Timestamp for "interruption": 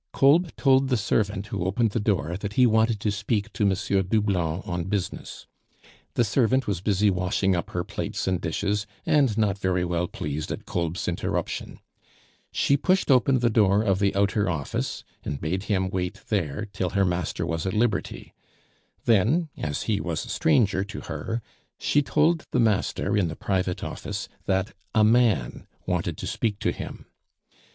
11.07-11.81